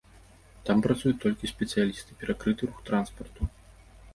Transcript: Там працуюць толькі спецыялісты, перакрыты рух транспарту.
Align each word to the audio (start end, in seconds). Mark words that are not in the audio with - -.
Там 0.69 0.77
працуюць 0.85 1.19
толькі 1.25 1.49
спецыялісты, 1.53 2.17
перакрыты 2.23 2.61
рух 2.71 2.83
транспарту. 2.89 3.41